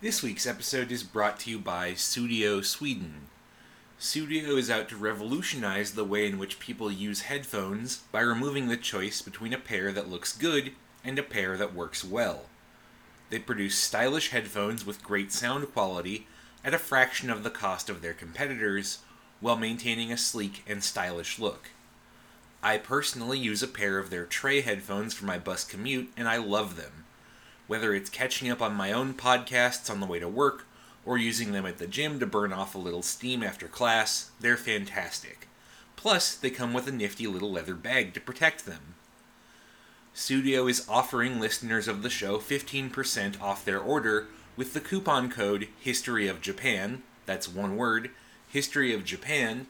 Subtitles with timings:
[0.00, 3.22] This week's episode is brought to you by Sudio Sweden.
[3.98, 8.76] Sudio is out to revolutionize the way in which people use headphones by removing the
[8.76, 10.70] choice between a pair that looks good
[11.02, 12.42] and a pair that works well.
[13.30, 16.28] They produce stylish headphones with great sound quality
[16.64, 18.98] at a fraction of the cost of their competitors
[19.40, 21.70] while maintaining a sleek and stylish look.
[22.62, 26.36] I personally use a pair of their Tre headphones for my bus commute and I
[26.36, 27.04] love them.
[27.68, 30.66] Whether it's catching up on my own podcasts on the way to work
[31.04, 34.56] or using them at the gym to burn off a little steam after class, they're
[34.56, 35.46] fantastic.
[35.94, 38.94] Plus, they come with a nifty little leather bag to protect them.
[40.14, 44.26] Sudio is offering listeners of the show 15% off their order
[44.56, 48.10] with the coupon code History of Japan, that's one word,
[48.48, 49.66] History of Japan.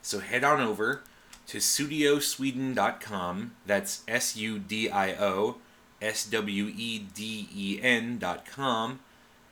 [0.00, 1.02] So head on over
[1.48, 5.58] to sudiosweden.com, that's S U D I O
[6.02, 8.98] S W E D E N dot com,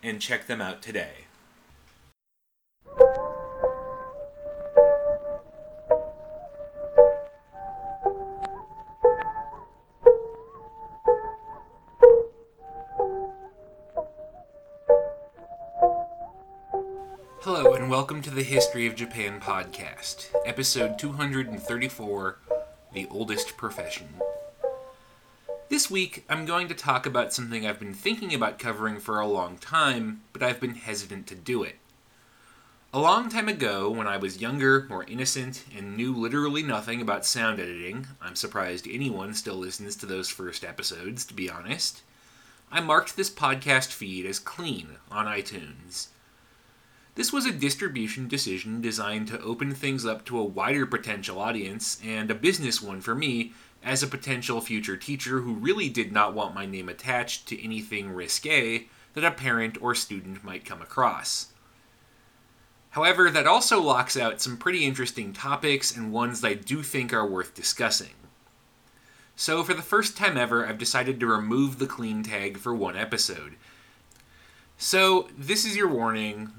[0.03, 1.27] and check them out today.
[17.43, 22.39] Hello, and welcome to the History of Japan podcast, episode 234
[22.93, 24.21] The Oldest Profession.
[25.71, 29.27] This week, I'm going to talk about something I've been thinking about covering for a
[29.29, 31.77] long time, but I've been hesitant to do it.
[32.93, 37.25] A long time ago, when I was younger, more innocent, and knew literally nothing about
[37.25, 42.03] sound editing, I'm surprised anyone still listens to those first episodes, to be honest,
[42.73, 46.09] I marked this podcast feed as clean on iTunes.
[47.15, 52.01] This was a distribution decision designed to open things up to a wider potential audience
[52.05, 53.53] and a business one for me
[53.83, 58.11] as a potential future teacher who really did not want my name attached to anything
[58.11, 61.49] risque that a parent or student might come across.
[62.91, 67.13] However, that also locks out some pretty interesting topics and ones that I do think
[67.13, 68.15] are worth discussing.
[69.37, 72.97] So, for the first time ever, I've decided to remove the clean tag for one
[72.97, 73.57] episode.
[74.77, 76.53] So, this is your warning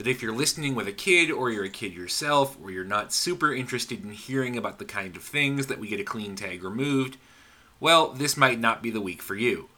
[0.00, 3.12] that if you're listening with a kid or you're a kid yourself or you're not
[3.12, 6.64] super interested in hearing about the kind of things that we get a clean tag
[6.64, 7.18] removed,
[7.80, 9.68] well, this might not be the week for you.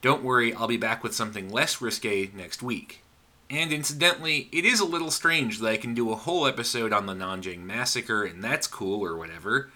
[0.00, 3.02] Don't worry, I'll be back with something less risque next week.
[3.50, 7.04] And incidentally, it is a little strange that I can do a whole episode on
[7.04, 9.70] the Nanjing Massacre and that's cool or whatever,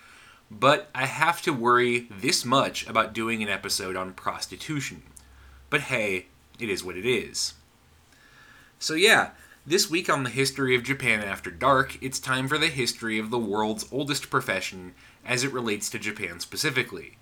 [0.51, 5.03] but I have to worry this much about doing an episode on prostitution.
[5.69, 6.29] But hey,
[6.59, 7.53] it is what it is.
[8.79, 9.33] So yeah,
[9.67, 13.31] this week on the History of Japan After Dark, it's time for the history of
[13.31, 14.95] the world's oldest profession
[15.25, 17.17] as it relates to Japan specifically.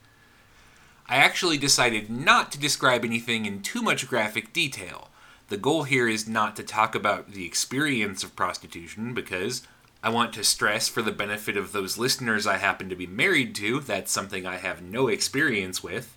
[1.08, 5.08] I actually decided not to describe anything in too much graphic detail.
[5.50, 9.62] The goal here is not to talk about the experience of prostitution because
[10.02, 13.54] I want to stress for the benefit of those listeners I happen to be married
[13.56, 16.16] to, that's something I have no experience with,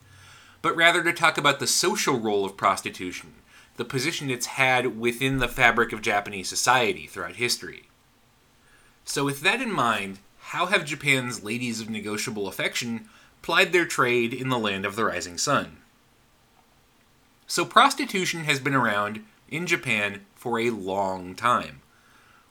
[0.63, 3.33] but rather to talk about the social role of prostitution
[3.77, 7.83] the position it's had within the fabric of Japanese society throughout history.
[9.03, 13.09] So, with that in mind, how have Japan's ladies of negotiable affection
[13.41, 15.77] plied their trade in the land of the rising sun?
[17.47, 21.81] So, prostitution has been around in Japan for a long time.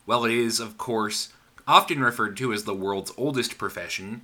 [0.05, 1.33] While it is, of course,
[1.67, 4.21] often referred to as the world's oldest profession,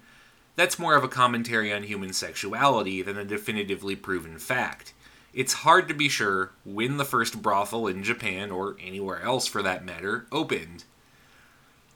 [0.56, 4.94] that's more of a commentary on human sexuality than a definitively proven fact
[5.34, 9.62] it's hard to be sure when the first brothel in Japan, or anywhere else for
[9.62, 10.84] that matter, opened.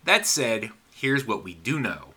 [0.06, 2.14] That said, here's what we do know.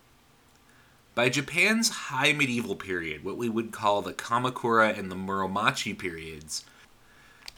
[1.15, 6.63] By Japan's high medieval period, what we would call the Kamakura and the Muromachi periods,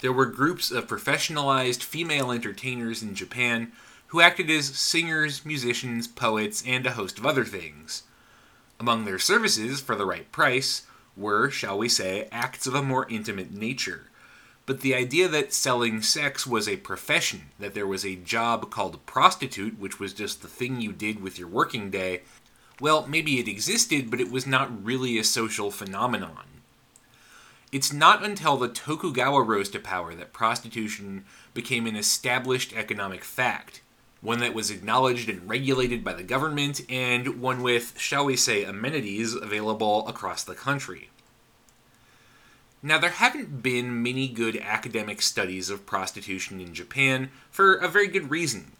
[0.02, 3.72] there were groups of professionalized female entertainers in Japan
[4.08, 8.04] who acted as singers, musicians, poets, and a host of other things.
[8.80, 13.08] Among their services, for the right price, were, shall we say, acts of a more
[13.10, 14.04] intimate nature.
[14.66, 19.06] But the idea that selling sex was a profession, that there was a job called
[19.06, 22.22] prostitute, which was just the thing you did with your working day,
[22.80, 26.46] well, maybe it existed, but it was not really a social phenomenon.
[27.72, 33.82] It's not until the Tokugawa rose to power that prostitution became an established economic fact,
[34.22, 38.64] one that was acknowledged and regulated by the government, and one with, shall we say,
[38.64, 41.10] amenities available across the country.
[42.84, 48.08] Now, there haven't been many good academic studies of prostitution in Japan for a very
[48.08, 48.72] good reason.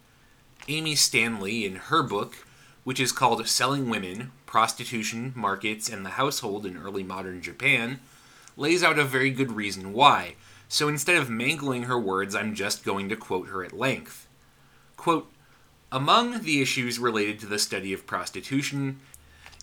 [0.68, 2.34] Amy Stanley, in her book,
[2.84, 8.00] which is called Selling Women Prostitution, Markets, and the Household in Early Modern Japan,
[8.56, 10.34] lays out a very good reason why,
[10.68, 14.26] so instead of mangling her words, I'm just going to quote her at length.
[15.02, 15.28] Quote,
[15.90, 19.00] Among the issues related to the study of prostitution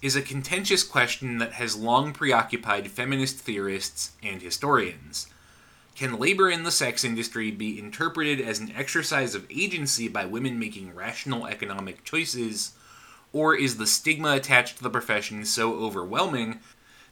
[0.01, 5.27] is a contentious question that has long preoccupied feminist theorists and historians.
[5.95, 10.59] Can labor in the sex industry be interpreted as an exercise of agency by women
[10.59, 12.74] making rational economic choices,
[13.31, 16.59] or is the stigma attached to the profession so overwhelming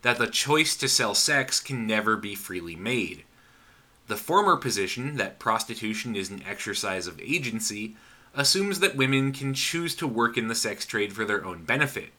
[0.01, 3.23] that the choice to sell sex can never be freely made?
[4.07, 7.95] The former position, that prostitution is an exercise of agency,
[8.37, 12.11] assumes that women can choose to work in the sex trade for their own benefit.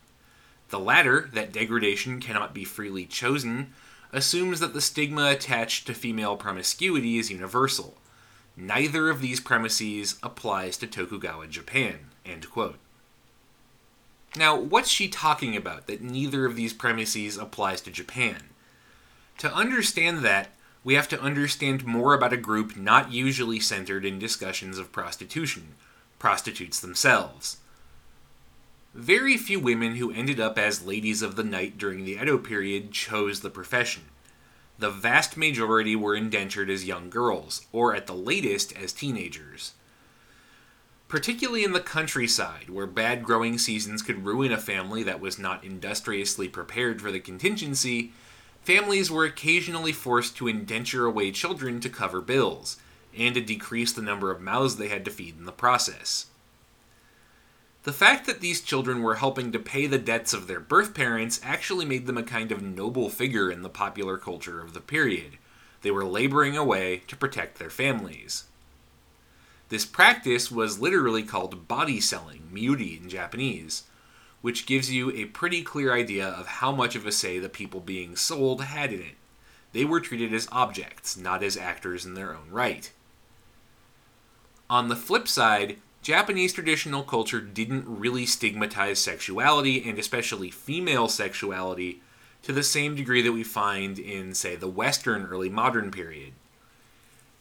[0.70, 3.72] The latter, that degradation cannot be freely chosen,
[4.12, 7.96] assumes that the stigma attached to female promiscuity is universal.
[8.56, 12.10] Neither of these premises applies to Tokugawa Japan.
[14.36, 18.50] Now, what's she talking about that neither of these premises applies to Japan?
[19.38, 20.50] To understand that,
[20.82, 25.74] we have to understand more about a group not usually centered in discussions of prostitution
[26.18, 27.58] prostitutes themselves.
[28.94, 32.90] Very few women who ended up as ladies of the night during the Edo period
[32.90, 34.04] chose the profession.
[34.78, 39.74] The vast majority were indentured as young girls, or at the latest as teenagers.
[41.08, 45.64] Particularly in the countryside, where bad growing seasons could ruin a family that was not
[45.64, 48.12] industriously prepared for the contingency,
[48.62, 52.76] families were occasionally forced to indenture away children to cover bills,
[53.18, 56.26] and to decrease the number of mouths they had to feed in the process.
[57.82, 61.40] The fact that these children were helping to pay the debts of their birth parents
[61.42, 65.38] actually made them a kind of noble figure in the popular culture of the period.
[65.82, 68.44] They were laboring away to protect their families.
[69.68, 73.84] This practice was literally called body selling, miuri in Japanese,
[74.40, 77.80] which gives you a pretty clear idea of how much of a say the people
[77.80, 79.16] being sold had in it.
[79.72, 82.90] They were treated as objects, not as actors in their own right.
[84.70, 92.00] On the flip side, Japanese traditional culture didn't really stigmatize sexuality, and especially female sexuality,
[92.42, 96.32] to the same degree that we find in, say, the Western early modern period.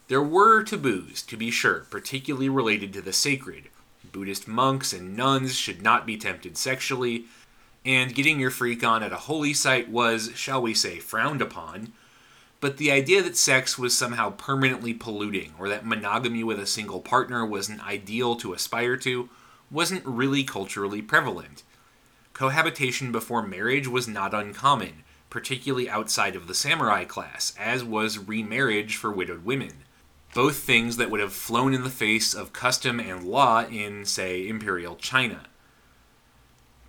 [0.08, 3.68] There were taboos, to be sure, particularly related to the sacred,
[4.10, 7.26] Buddhist monks and nuns should not be tempted sexually,
[7.84, 11.92] and getting your freak on at a holy site was, shall we say, frowned upon.
[12.60, 17.00] But the idea that sex was somehow permanently polluting, or that monogamy with a single
[17.00, 19.28] partner was an ideal to aspire to,
[19.70, 21.62] wasn't really culturally prevalent.
[22.32, 28.96] Cohabitation before marriage was not uncommon, particularly outside of the samurai class, as was remarriage
[28.96, 29.84] for widowed women
[30.34, 34.46] both things that would have flown in the face of custom and law in, say,
[34.46, 35.46] imperial China.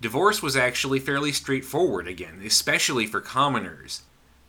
[0.00, 4.02] Divorce was actually fairly straightforward again, especially for commoners.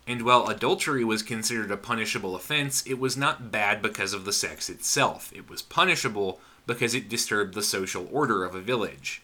[0.07, 4.33] And while adultery was considered a punishable offense, it was not bad because of the
[4.33, 5.31] sex itself.
[5.36, 9.21] It was punishable because it disturbed the social order of a village.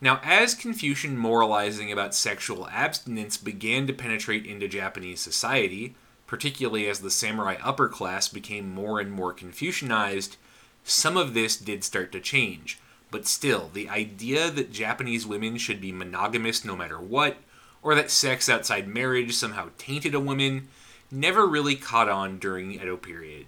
[0.00, 5.94] Now, as Confucian moralizing about sexual abstinence began to penetrate into Japanese society,
[6.26, 10.36] particularly as the samurai upper class became more and more Confucianized,
[10.84, 12.78] some of this did start to change.
[13.10, 17.36] But still, the idea that Japanese women should be monogamous no matter what,
[17.82, 20.68] or that sex outside marriage somehow tainted a woman,
[21.10, 23.46] never really caught on during the Edo period.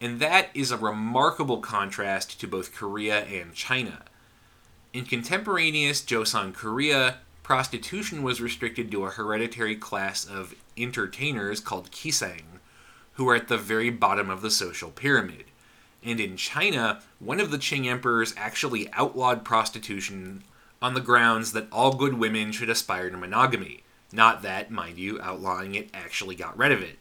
[0.00, 4.04] And that is a remarkable contrast to both Korea and China.
[4.92, 12.60] In contemporaneous Joseon Korea, prostitution was restricted to a hereditary class of entertainers called kisang,
[13.14, 15.46] who are at the very bottom of the social pyramid.
[16.04, 20.44] And in China, one of the Qing emperors actually outlawed prostitution
[20.80, 23.82] on the grounds that all good women should aspire to monogamy.
[24.12, 26.98] Not that, mind you, outlawing it actually got rid of it.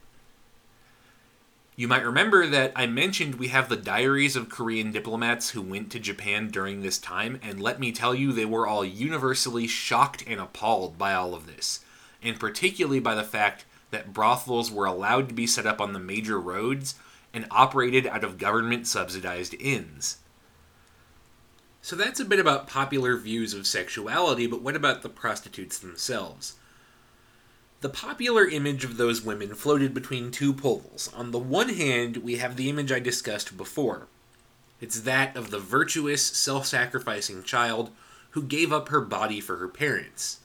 [1.75, 5.91] You might remember that I mentioned we have the diaries of Korean diplomats who went
[5.91, 10.23] to Japan during this time, and let me tell you, they were all universally shocked
[10.25, 11.81] and appalled by all of this,
[12.23, 15.99] and particularly by the fact that brothels were allowed to be set up on the
[15.99, 16.95] major roads
[17.31, 20.17] and operated out of government subsidized inns.
[21.87, 26.55] So that's a bit about popular views of sexuality, but what about the prostitutes themselves?
[27.79, 31.09] The popular image of those women floated between two poles.
[31.15, 34.07] On the one hand, we have the image I discussed before.
[34.81, 37.91] It's that of the virtuous, self sacrificing child
[38.31, 40.39] who gave up her body for her parents.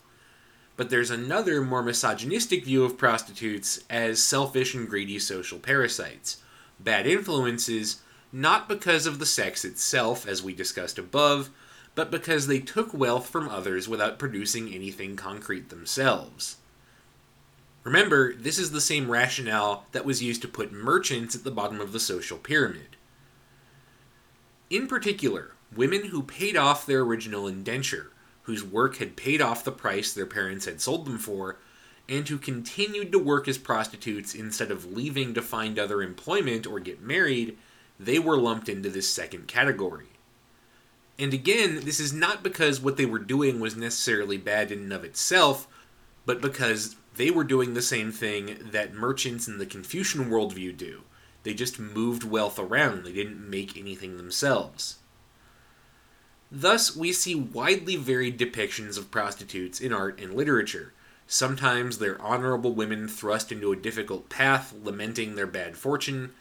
[0.76, 6.36] But there's another, more misogynistic view of prostitutes as selfish and greedy social parasites,
[6.78, 8.00] bad influences,
[8.32, 11.50] not because of the sex itself, as we discussed above,
[11.94, 16.56] but because they took wealth from others without producing anything concrete themselves.
[17.84, 21.80] Remember, this is the same rationale that was used to put merchants at the bottom
[21.80, 22.96] of the social pyramid.
[24.70, 28.12] In particular, women who paid off their original indenture,
[28.44, 31.58] whose work had paid off the price their parents had sold them for,
[32.08, 36.80] and who continued to work as prostitutes instead of leaving to find other employment or
[36.80, 37.56] get married,
[38.04, 40.06] they were lumped into this second category.
[41.18, 44.92] And again, this is not because what they were doing was necessarily bad in and
[44.92, 45.68] of itself,
[46.24, 51.02] but because they were doing the same thing that merchants in the Confucian worldview do.
[51.42, 54.98] They just moved wealth around, they didn't make anything themselves.
[56.50, 60.92] Thus, we see widely varied depictions of prostitutes in art and literature.
[61.26, 66.32] Sometimes they're honorable women thrust into a difficult path, lamenting their bad fortune.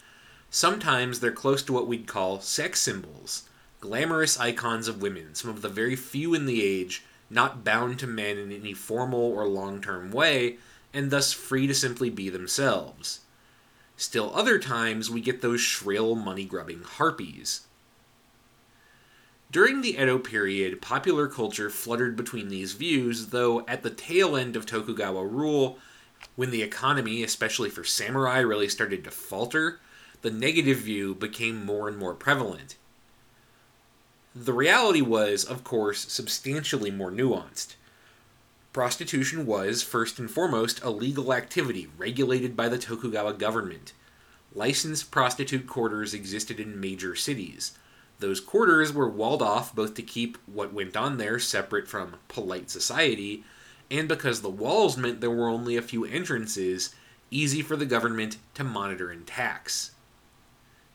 [0.54, 3.44] Sometimes they're close to what we'd call sex symbols,
[3.80, 8.06] glamorous icons of women, some of the very few in the age not bound to
[8.06, 10.58] men in any formal or long term way,
[10.94, 13.22] and thus free to simply be themselves.
[13.96, 17.62] Still, other times we get those shrill, money grubbing harpies.
[19.50, 24.58] During the Edo period, popular culture fluttered between these views, though at the tail end
[24.58, 25.78] of Tokugawa rule,
[26.36, 29.80] when the economy, especially for samurai, really started to falter,
[30.22, 32.76] the negative view became more and more prevalent.
[34.36, 37.76] The reality was, of course, substantially more nuanced.
[38.72, 43.92] Prostitution was, first and foremost, a legal activity regulated by the Tokugawa government.
[44.54, 47.74] Licensed prostitute quarters existed in major cities.
[48.20, 52.70] Those quarters were walled off both to keep what went on there separate from polite
[52.70, 53.44] society,
[53.90, 56.96] and because the walls meant there were only a few entrances,
[57.30, 59.92] easy for the government to monitor and tax.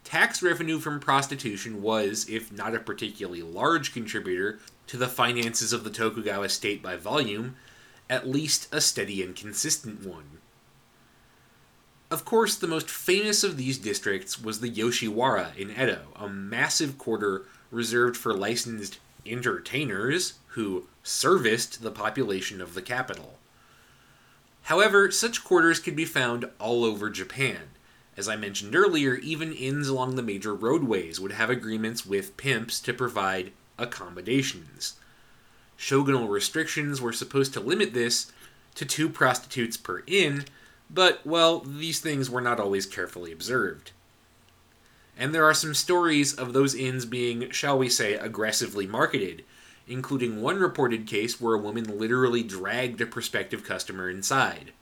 [0.07, 5.83] Tax revenue from prostitution was, if not a particularly large contributor to the finances of
[5.83, 7.57] the Tokugawa state by volume,
[8.09, 10.39] at least a steady and consistent one.
[12.09, 16.99] Of course, the most famous of these districts was the Yoshiwara in Edo, a massive
[16.99, 23.41] quarter reserved for licensed entertainers who serviced the population of the capital.
[24.63, 27.71] However, such quarters could be found all over Japan,
[28.16, 32.80] as I mentioned earlier, even inns along the major roadways would have agreements with pimps
[32.80, 34.94] to provide accommodations.
[35.78, 38.32] Shogunal restrictions were supposed to limit this
[38.75, 40.46] to two prostitutes per inn,
[40.88, 43.92] but, well, these things were not always carefully observed.
[45.18, 49.44] And there are some stories of those inns being, shall we say, aggressively marketed,
[49.87, 54.73] including one reported case where a woman literally dragged a prospective customer inside.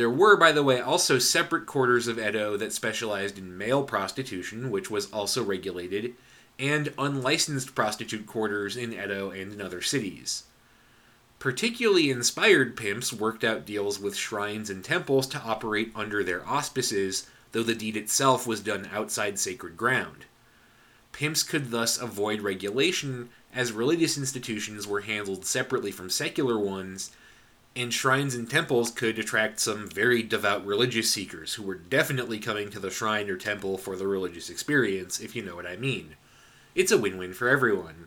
[0.00, 4.70] There were, by the way, also separate quarters of Edo that specialized in male prostitution,
[4.70, 6.14] which was also regulated,
[6.58, 10.44] and unlicensed prostitute quarters in Edo and in other cities.
[11.38, 17.26] Particularly inspired pimps worked out deals with shrines and temples to operate under their auspices,
[17.52, 20.24] though the deed itself was done outside sacred ground.
[21.12, 27.10] Pimps could thus avoid regulation, as religious institutions were handled separately from secular ones,
[27.76, 32.70] and shrines and temples could attract some very devout religious seekers who were definitely coming
[32.70, 36.16] to the shrine or temple for the religious experience, if you know what I mean.
[36.74, 38.06] It's a win win for everyone.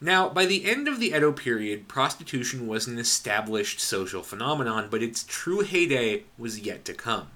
[0.00, 5.02] Now, by the end of the Edo period, prostitution was an established social phenomenon, but
[5.02, 7.28] its true heyday was yet to come.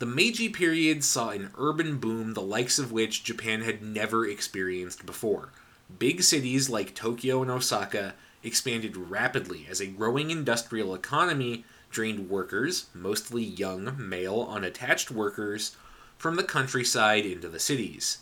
[0.00, 5.06] The Meiji period saw an urban boom the likes of which Japan had never experienced
[5.06, 5.50] before.
[5.98, 8.14] Big cities like Tokyo and Osaka
[8.44, 15.76] expanded rapidly as a growing industrial economy drained workers, mostly young, male, unattached workers,
[16.18, 18.18] from the countryside into the cities.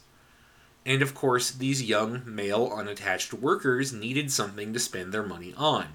[0.84, 5.86] And of course, these young, male, unattached workers needed something to spend their money on.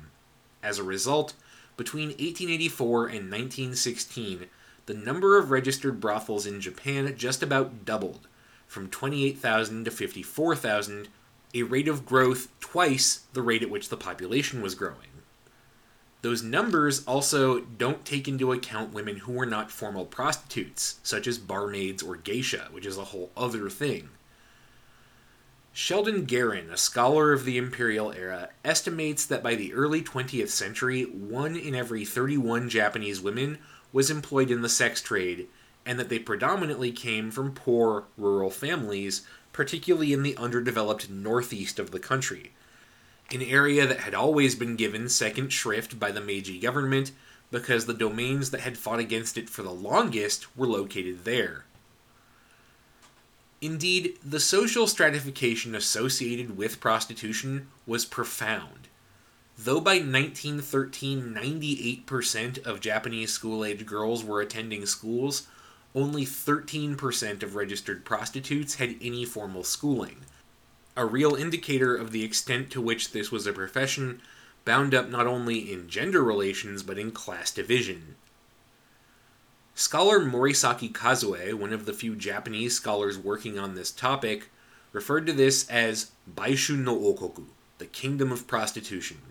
[0.64, 1.34] As a result,
[1.76, 4.46] between 1884 and 1916,
[4.88, 8.28] the number of registered brothels in Japan just about doubled,
[8.66, 11.10] from 28,000 to 54,000,
[11.54, 15.08] a rate of growth twice the rate at which the population was growing.
[16.22, 21.38] Those numbers also don't take into account women who were not formal prostitutes, such as
[21.38, 24.10] barmaids or geisha, which is a whole other thing.
[25.72, 31.04] Sheldon Garon, a scholar of the imperial era, estimates that by the early 20th century,
[31.04, 33.60] one in every 31 Japanese women
[33.94, 35.48] was employed in the sex trade,
[35.86, 39.22] and that they predominantly came from poor rural families
[39.58, 42.52] particularly in the underdeveloped northeast of the country,
[43.32, 47.12] an area that had always been given second shrift by the Meiji government
[47.50, 51.66] because the domains that had fought against it for the longest were located there.
[53.60, 58.90] Indeed, the social stratification associated with prostitution was profound.
[59.58, 65.48] Though by 1913 98% of Japanese school age girls were attending schools,
[65.98, 70.18] only 13% of registered prostitutes had any formal schooling.
[70.96, 74.22] A real indicator of the extent to which this was a profession
[74.64, 78.16] bound up not only in gender relations but in class division.
[79.74, 84.52] Scholar Morisaki Kazue, one of the few Japanese scholars working on this topic,
[84.92, 87.46] referred to this as Baishun no Okoku,
[87.80, 89.27] the kingdom of prostitution.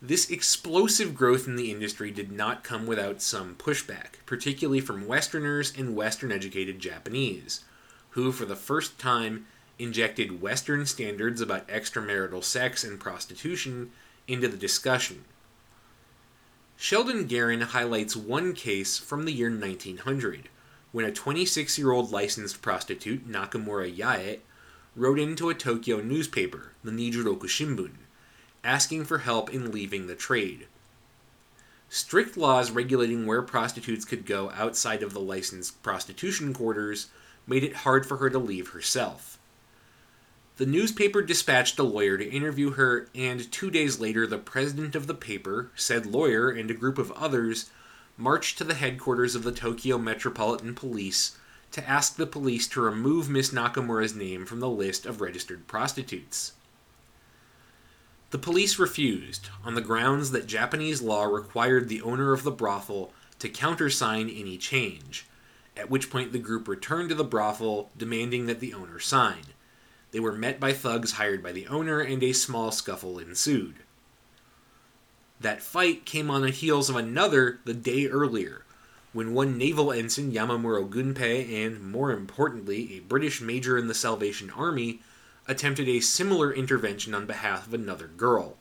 [0.00, 5.72] This explosive growth in the industry did not come without some pushback, particularly from Westerners
[5.76, 7.64] and Western educated Japanese,
[8.10, 13.90] who, for the first time, injected Western standards about extramarital sex and prostitution
[14.28, 15.24] into the discussion.
[16.76, 20.48] Sheldon Garon highlights one case from the year 1900
[20.92, 24.38] when a 26 year old licensed prostitute, Nakamura Yae,
[24.94, 27.94] wrote into a Tokyo newspaper, the Nijuroku Shimbun,
[28.68, 30.66] asking for help in leaving the trade.
[31.88, 37.06] Strict laws regulating where prostitutes could go outside of the licensed prostitution quarters
[37.46, 39.38] made it hard for her to leave herself.
[40.58, 45.06] The newspaper dispatched a lawyer to interview her, and two days later, the president of
[45.06, 47.70] the paper, said lawyer, and a group of others
[48.18, 51.38] marched to the headquarters of the Tokyo Metropolitan Police
[51.72, 56.52] to ask the police to remove Miss Nakamura's name from the list of registered prostitutes.
[58.30, 63.12] The police refused, on the grounds that Japanese law required the owner of the brothel
[63.38, 65.26] to countersign any change,
[65.76, 69.44] at which point the group returned to the brothel demanding that the owner sign.
[70.10, 73.76] They were met by thugs hired by the owner, and a small scuffle ensued.
[75.40, 78.64] That fight came on the heels of another the day earlier,
[79.14, 84.50] when one naval ensign, Yamamuro Gunpei, and more importantly, a British major in the Salvation
[84.50, 85.00] Army,
[85.48, 88.56] attempted a similar intervention on behalf of another girl.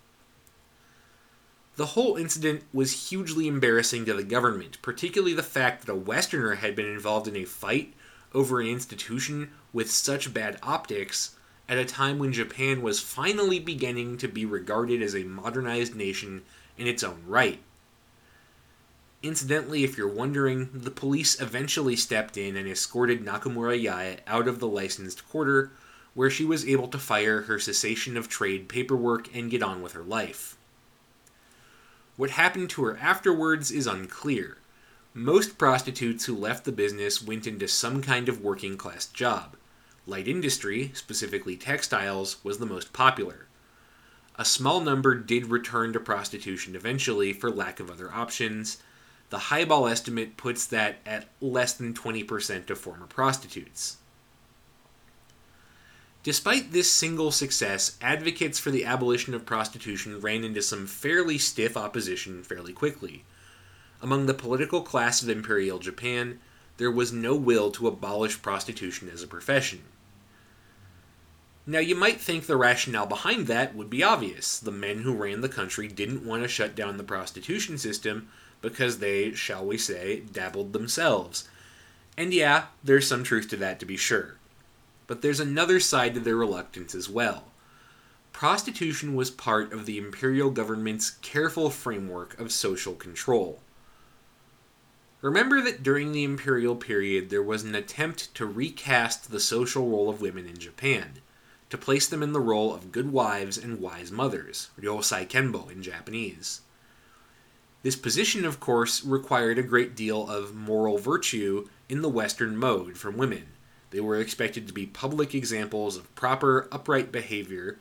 [1.75, 6.56] The whole incident was hugely embarrassing to the government, particularly the fact that a Westerner
[6.56, 7.94] had been involved in a fight
[8.34, 11.36] over an institution with such bad optics
[11.69, 16.43] at a time when Japan was finally beginning to be regarded as a modernized nation
[16.78, 17.60] in its own right.
[19.21, 24.60] Incidentally, if you're wondering, the police eventually stepped in and escorted Nakamura Yae out of
[24.60, 25.71] the licensed quarter
[26.17, 29.93] where she was able to fire her cessation of trade paperwork and get on with
[29.93, 30.58] her life.
[32.15, 34.58] What happened to her afterwards is unclear.
[35.13, 39.58] Most prostitutes who left the business went into some kind of working class job.
[40.08, 43.45] Light industry, specifically textiles, was the most popular.
[44.38, 48.82] A small number did return to prostitution eventually for lack of other options.
[49.30, 53.97] The highball estimate puts that at less than 20% of former prostitutes.
[56.27, 61.77] Despite this single success, advocates for the abolition of prostitution ran into some fairly stiff
[61.77, 63.23] opposition fairly quickly.
[64.01, 66.41] Among the political class of Imperial Japan,
[66.75, 69.83] there was no will to abolish prostitution as a profession.
[71.65, 74.59] Now, you might think the rationale behind that would be obvious.
[74.59, 78.27] The men who ran the country didn't want to shut down the prostitution system
[78.61, 81.47] because they, shall we say, dabbled themselves.
[82.17, 84.37] And yeah, there's some truth to that to be sure
[85.08, 87.46] but there's another side to their reluctance as well.
[88.34, 93.62] Prostitution was part of the imperial government's careful framework of social control.
[95.22, 100.10] Remember that during the imperial period there was an attempt to recast the social role
[100.10, 101.13] of women in Japan,
[101.72, 105.82] to place them in the role of good wives and wise mothers, ryosai kenbo in
[105.82, 106.62] Japanese.
[107.82, 112.98] This position, of course, required a great deal of moral virtue in the Western mode
[112.98, 113.48] from women
[113.89, 117.80] they were expected to be public examples of proper, upright behavior,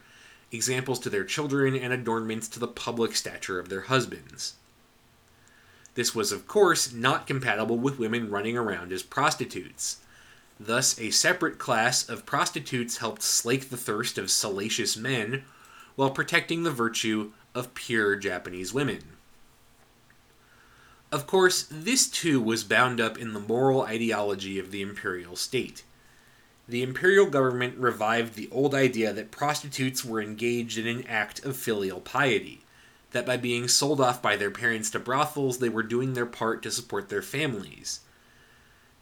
[0.52, 4.54] examples to their children, and adornments to the public stature of their husbands.
[5.94, 9.98] This was, of course, not compatible with women running around as prostitutes.
[10.60, 15.44] Thus, a separate class of prostitutes helped slake the thirst of salacious men
[15.96, 19.02] while protecting the virtue of pure Japanese women.
[21.10, 25.82] Of course, this too was bound up in the moral ideology of the imperial state
[26.68, 31.56] the imperial government revived the old idea that prostitutes were engaged in an act of
[31.56, 32.62] filial piety,
[33.12, 36.62] that by being sold off by their parents to brothels, they were doing their part
[36.62, 38.00] to support their families.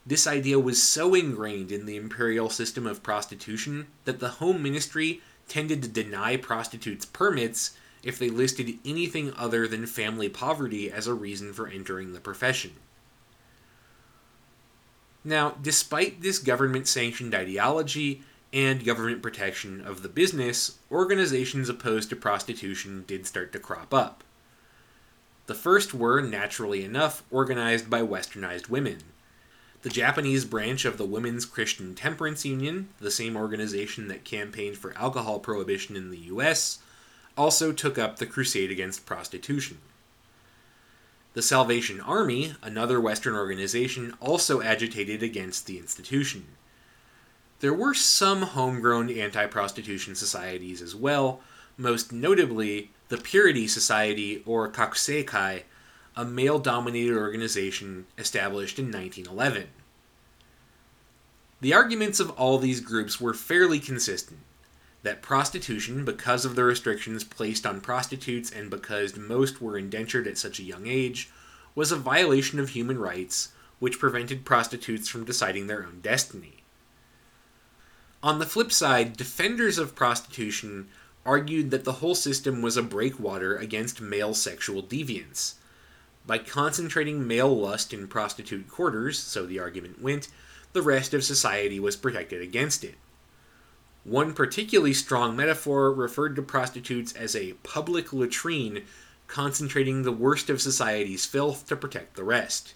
[0.06, 5.22] This idea was so ingrained in the imperial system of prostitution that the Home Ministry
[5.48, 11.14] tended to deny prostitutes permits if they listed anything other than family poverty as a
[11.14, 12.72] reason for entering the profession.
[15.24, 18.22] Now, despite this government sanctioned ideology,
[18.54, 24.22] and government protection of the business, organizations opposed to prostitution did start to crop up.
[25.46, 28.98] The first were, naturally enough, organized by westernized women.
[29.82, 34.96] The Japanese branch of the Women's Christian Temperance Union, the same organization that campaigned for
[34.96, 36.78] alcohol prohibition in the US,
[37.36, 39.78] also took up the crusade against prostitution.
[41.34, 46.46] The Salvation Army, another Western organization, also agitated against the institution.
[47.58, 51.40] There were some homegrown anti prostitution societies as well,
[51.76, 55.64] most notably the Purity Society, or Kakuseikai,
[56.16, 59.66] a male dominated organization established in 1911.
[61.60, 64.38] The arguments of all these groups were fairly consistent
[65.04, 70.38] that prostitution, because of the restrictions placed on prostitutes and because most were indentured at
[70.38, 71.30] such a young age,
[71.74, 76.64] was a violation of human rights which prevented prostitutes from deciding their own destiny.
[78.22, 80.88] On the flip side, defenders of prostitution
[81.26, 85.54] argued that the whole system was a breakwater against male sexual deviance.
[86.26, 90.28] By concentrating male lust in prostitute quarters, so the argument went,
[90.72, 92.94] the rest of society was protected against it.
[94.04, 98.84] One particularly strong metaphor referred to prostitutes as a public latrine,
[99.28, 102.74] concentrating the worst of society's filth to protect the rest.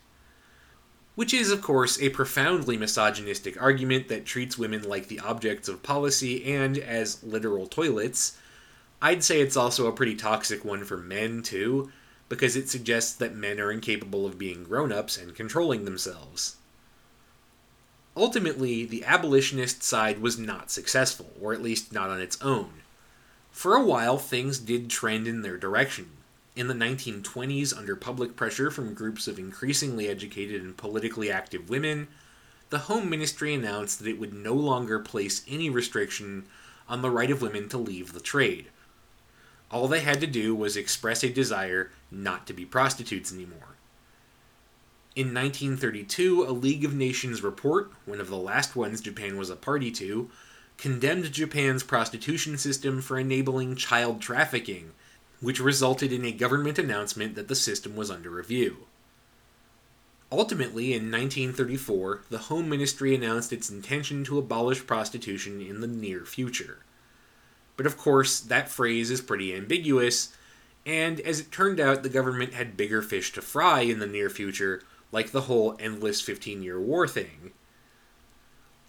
[1.16, 5.82] Which is, of course, a profoundly misogynistic argument that treats women like the objects of
[5.82, 8.38] policy and as literal toilets.
[9.02, 11.90] I'd say it's also a pretty toxic one for men, too,
[12.28, 16.56] because it suggests that men are incapable of being grown ups and controlling themselves.
[18.18, 22.82] Ultimately, the abolitionist side was not successful, or at least not on its own.
[23.52, 26.10] For a while, things did trend in their direction.
[26.56, 32.08] In the 1920s, under public pressure from groups of increasingly educated and politically active women,
[32.70, 36.46] the Home Ministry announced that it would no longer place any restriction
[36.88, 38.66] on the right of women to leave the trade.
[39.70, 43.77] All they had to do was express a desire not to be prostitutes anymore.
[45.18, 49.56] In 1932, a League of Nations report, one of the last ones Japan was a
[49.56, 50.30] party to,
[50.76, 54.92] condemned Japan's prostitution system for enabling child trafficking
[55.40, 58.86] which resulted in a government announcement that the system was under review.
[60.30, 66.24] Ultimately, in 1934, the Home Ministry announced its intention to abolish prostitution in the near
[66.26, 66.78] future.
[67.76, 70.32] But of course, that phrase is pretty ambiguous,
[70.86, 74.30] and as it turned out, the government had bigger fish to fry in the near
[74.30, 77.52] future, like the whole endless 15 year war thing.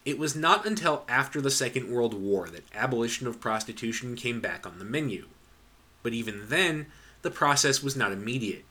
[0.05, 4.65] It was not until after the Second World War that abolition of prostitution came back
[4.65, 5.27] on the menu
[6.03, 6.87] but even then,
[7.21, 8.65] the process was not immediate.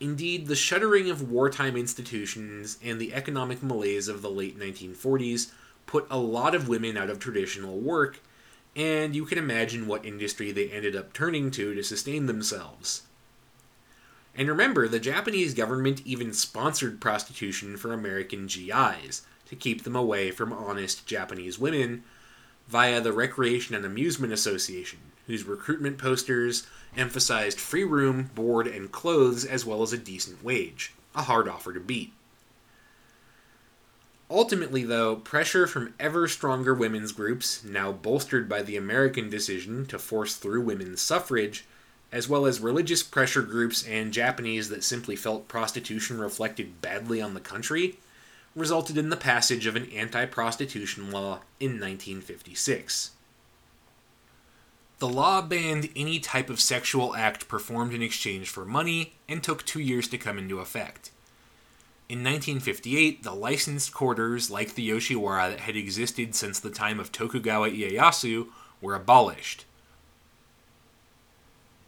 [0.00, 5.52] Indeed, the shuttering of wartime institutions and the economic malaise of the late 1940s
[5.86, 8.20] put a lot of women out of traditional work,
[8.74, 13.02] and you can imagine what industry they ended up turning to to sustain themselves.
[14.36, 20.30] And remember, the Japanese government even sponsored prostitution for American GIs to keep them away
[20.30, 22.02] from honest Japanese women
[22.66, 26.66] via the Recreation and Amusement Association, whose recruitment posters
[26.96, 31.72] emphasized free room, board, and clothes as well as a decent wage, a hard offer
[31.72, 32.12] to beat.
[34.30, 39.98] Ultimately, though, pressure from ever stronger women's groups, now bolstered by the American decision to
[39.98, 41.66] force through women's suffrage,
[42.14, 47.34] as well as religious pressure groups and Japanese that simply felt prostitution reflected badly on
[47.34, 47.98] the country,
[48.54, 53.10] resulted in the passage of an anti prostitution law in 1956.
[55.00, 59.66] The law banned any type of sexual act performed in exchange for money and took
[59.66, 61.10] two years to come into effect.
[62.08, 67.10] In 1958, the licensed quarters, like the Yoshiwara that had existed since the time of
[67.10, 68.46] Tokugawa Ieyasu,
[68.80, 69.64] were abolished.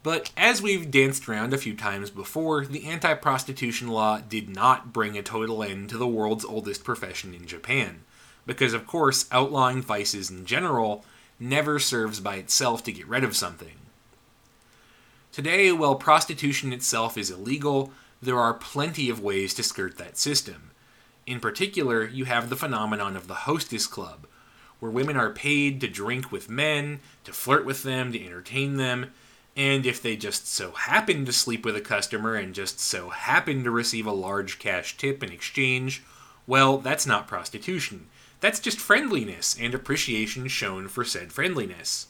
[0.06, 4.92] But as we've danced around a few times before, the anti prostitution law did not
[4.92, 8.04] bring a total end to the world's oldest profession in Japan,
[8.46, 11.04] because of course, outlawing vices in general
[11.40, 13.78] never serves by itself to get rid of something.
[15.32, 17.90] Today, while prostitution itself is illegal,
[18.22, 20.70] there are plenty of ways to skirt that system.
[21.26, 24.28] In particular, you have the phenomenon of the hostess club,
[24.78, 29.10] where women are paid to drink with men, to flirt with them, to entertain them,
[29.56, 33.64] and if they just so happen to sleep with a customer and just so happen
[33.64, 36.02] to receive a large cash tip in exchange,
[36.46, 38.06] well, that's not prostitution.
[38.40, 42.08] That's just friendliness and appreciation shown for said friendliness.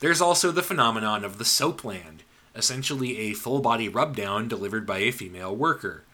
[0.00, 2.20] There's also the phenomenon of the soapland,
[2.54, 6.04] essentially a full body rubdown delivered by a female worker.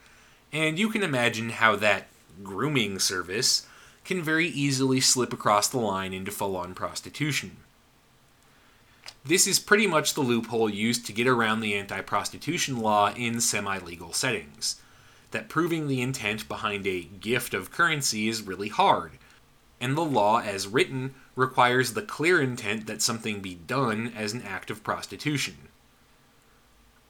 [0.52, 2.06] And you can imagine how that
[2.42, 3.66] grooming service
[4.04, 7.56] can very easily slip across the line into full on prostitution.
[9.26, 13.40] This is pretty much the loophole used to get around the anti prostitution law in
[13.40, 14.82] semi legal settings.
[15.30, 19.12] That proving the intent behind a gift of currency is really hard,
[19.80, 24.42] and the law as written requires the clear intent that something be done as an
[24.42, 25.68] act of prostitution.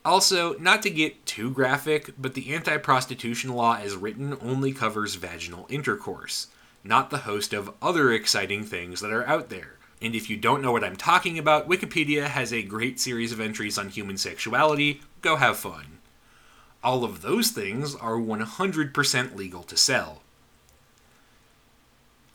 [0.05, 5.15] Also, not to get too graphic, but the anti prostitution law as written only covers
[5.15, 6.47] vaginal intercourse,
[6.81, 9.75] not the host of other exciting things that are out there.
[10.05, 13.39] And if you don't know what I'm talking about, Wikipedia has a great series of
[13.39, 15.01] entries on human sexuality.
[15.21, 15.97] Go have fun.
[16.83, 20.21] All of those things are 100% legal to sell.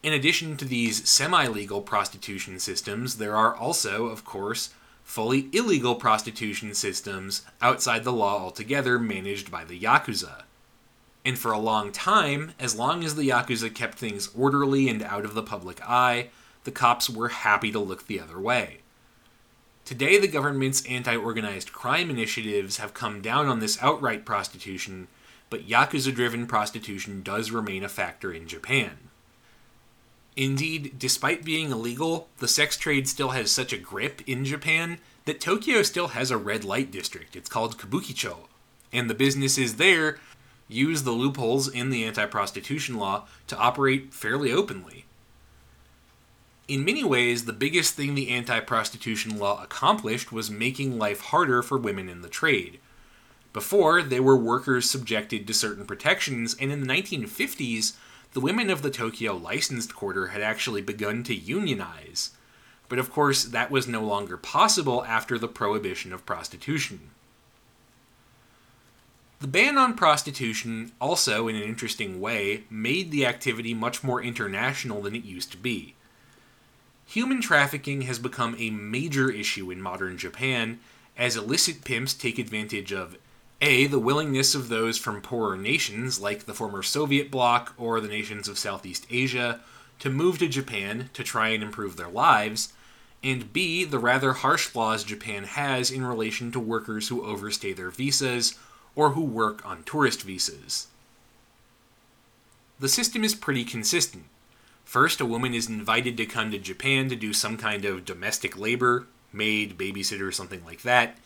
[0.03, 4.71] In addition to these semi legal prostitution systems, there are also, of course,
[5.05, 10.43] fully illegal prostitution systems outside the law altogether managed by the Yakuza.
[11.25, 15.25] And for a long time, as long as the Yakuza kept things orderly and out
[15.25, 16.31] of the public eye,
[16.64, 18.79] the cops were happy to look the other way.
[19.85, 25.09] Today, the government's anti organized crime initiatives have come down on this outright prostitution,
[25.49, 29.11] but Yakuza driven prostitution does remain a factor in Japan.
[30.37, 35.40] Indeed, despite being illegal, the sex trade still has such a grip in Japan that
[35.40, 37.35] Tokyo still has a red light district.
[37.35, 38.46] It's called Kabukicho.
[38.92, 40.18] And the businesses there
[40.68, 45.05] use the loopholes in the anti prostitution law to operate fairly openly
[46.71, 51.63] in many ways, the biggest thing the anti prostitution law accomplished was making life harder
[51.63, 52.79] for women in the trade.
[53.53, 57.95] Before, they were workers subjected to certain protections, and in the 1950s,
[58.35, 62.31] the women of the Tokyo licensed quarter had actually begun to unionize.
[62.89, 67.11] But of course, that was no longer possible after the prohibition of prostitution.
[69.41, 75.03] The ban on prostitution also, in an interesting way, made the activity much more international
[75.03, 75.97] than it used to be
[77.11, 80.79] human trafficking has become a major issue in modern Japan
[81.18, 83.16] as illicit pimps take advantage of
[83.61, 88.07] A, the willingness of those from poorer nations like the former Soviet bloc or the
[88.07, 89.59] nations of Southeast Asia
[89.99, 92.73] to move to Japan to try and improve their lives,
[93.25, 97.90] and B, the rather harsh laws Japan has in relation to workers who overstay their
[97.90, 98.57] visas
[98.94, 100.87] or who work on tourist visas.
[102.79, 104.27] The system is pretty consistent.
[104.90, 108.59] First, a woman is invited to come to Japan to do some kind of domestic
[108.59, 111.16] labor, maid, babysitter, or something like that.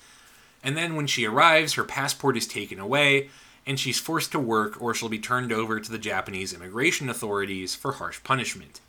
[0.63, 3.31] And then when she arrives, her passport is taken away,
[3.67, 7.75] and she's forced to work or she'll be turned over to the Japanese immigration authorities
[7.75, 8.83] for harsh punishment.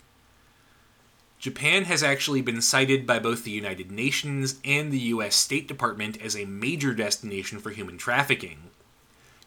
[1.39, 6.21] Japan has actually been cited by both the United Nations and the US State Department
[6.21, 8.57] as a major destination for human trafficking.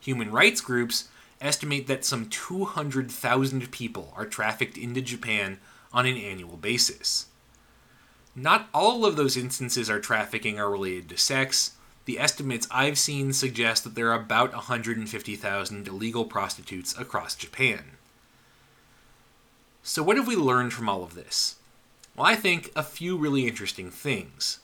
[0.01, 1.09] Human rights groups
[1.41, 5.59] estimate that some 200,000 people are trafficked into Japan
[5.93, 7.27] on an annual basis.
[8.35, 11.73] Not all of those instances are trafficking are related to sex.
[12.05, 17.93] The estimates I've seen suggest that there are about 150,000 illegal prostitutes across Japan.
[19.83, 21.57] So, what have we learned from all of this?
[22.15, 24.61] Well, I think a few really interesting things.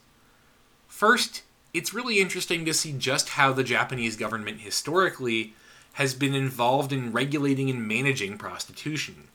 [0.86, 5.54] First, it's really interesting to see just how the Japanese government historically
[5.94, 9.28] has been involved in regulating and managing prostitution.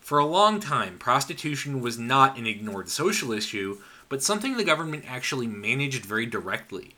[0.00, 5.04] For a long time, prostitution was not an ignored social issue, but something the government
[5.06, 6.94] actually managed very directly.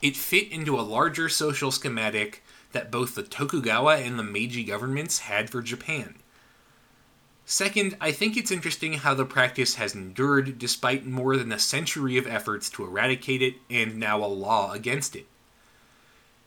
[0.00, 5.20] It fit into a larger social schematic that both the Tokugawa and the Meiji governments
[5.20, 6.16] had for Japan.
[7.44, 12.16] Second, I think it's interesting how the practice has endured despite more than a century
[12.18, 15.26] of efforts to eradicate it and now a law against it.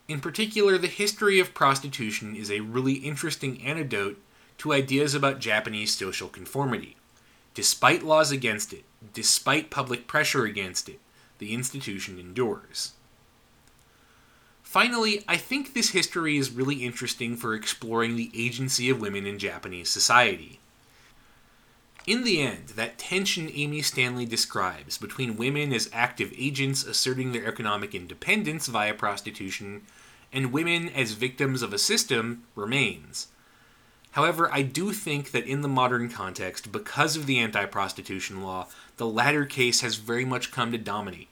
[0.08, 4.20] In particular, the history of prostitution is a really interesting antidote
[4.58, 6.96] to ideas about Japanese social conformity.
[7.54, 11.00] Despite laws against it, despite public pressure against it,
[11.38, 12.92] the institution endures.
[14.62, 19.38] Finally, I think this history is really interesting for exploring the agency of women in
[19.38, 20.60] Japanese society.
[22.04, 27.46] In the end, that tension Amy Stanley describes between women as active agents asserting their
[27.46, 29.82] economic independence via prostitution
[30.32, 33.28] and women as victims of a system remains.
[34.12, 38.66] However, I do think that in the modern context, because of the anti prostitution law,
[38.96, 41.28] the latter case has very much come to dominate.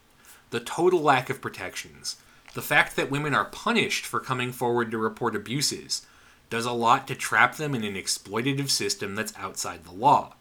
[0.51, 2.15] The total lack of protections,
[2.53, 6.05] the fact that women are punished for coming forward to report abuses,
[6.49, 10.33] does a lot to trap them in an exploitative system that's outside the law.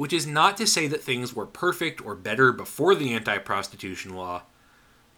[0.00, 4.14] Which is not to say that things were perfect or better before the anti prostitution
[4.14, 4.44] law,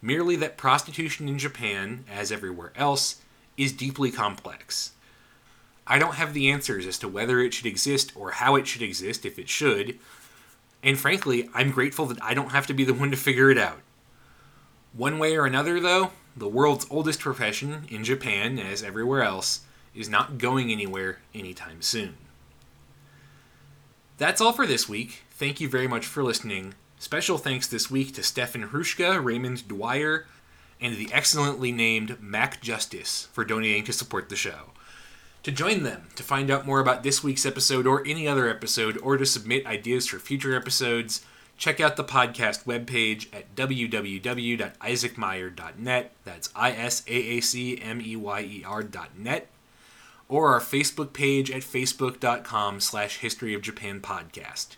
[0.01, 3.21] merely that prostitution in Japan, as everywhere else,
[3.55, 4.91] is deeply complex.
[5.87, 8.81] I don't have the answers as to whether it should exist or how it should
[8.81, 9.99] exist if it should.
[10.83, 13.57] And frankly, I'm grateful that I don't have to be the one to figure it
[13.57, 13.79] out.
[14.91, 19.61] One way or another, though, the world's oldest profession, in Japan as everywhere else,
[19.95, 22.17] is not going anywhere anytime soon.
[24.17, 25.23] That's all for this week.
[25.31, 26.75] Thank you very much for listening.
[26.99, 30.25] Special thanks this week to Stefan Hrushka, Raymond Dwyer,
[30.79, 34.71] and the excellently named Mac Justice for donating to support the show.
[35.43, 38.97] To join them, to find out more about this week's episode or any other episode,
[38.99, 41.25] or to submit ideas for future episodes,
[41.57, 46.11] check out the podcast webpage at www.isaacmeyer.net.
[46.23, 49.49] That's I S A A C M E Y E R.net.
[50.29, 54.77] Or our Facebook page at facebook.com slash history of Japan podcast.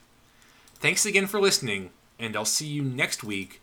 [0.75, 3.61] Thanks again for listening, and I'll see you next week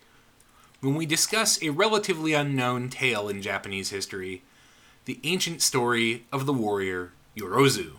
[0.80, 4.42] when we discuss a relatively unknown tale in Japanese history
[5.04, 7.94] the ancient story of the warrior Yorozu.